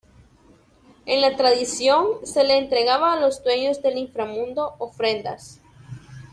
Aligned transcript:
En 1.05 1.21
la 1.21 1.37
tradición, 1.37 2.07
se 2.25 2.43
le 2.43 2.57
entregaba 2.57 3.13
a 3.13 3.19
los 3.19 3.43
dueños 3.43 3.83
del 3.83 3.99
inframundo 3.99 4.73
ofrendas. 4.79 5.59